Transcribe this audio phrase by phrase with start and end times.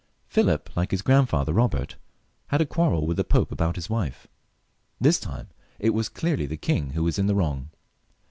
[0.25, 1.93] Philip, like his grandfather Bobert,
[2.47, 4.25] had a quarrel with the Pope about his wife.
[4.99, 7.69] This time it was clearly the king who was in the wrong.